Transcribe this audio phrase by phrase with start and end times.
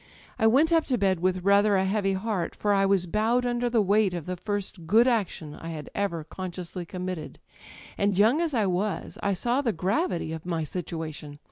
[0.39, 3.69] "I went up to bed with rather a heavy heart, for I was bowed under
[3.69, 7.37] the weight of the first good action I had ever consciously committed;
[7.99, 11.37] and young as I was, I saw the gravity of my situation.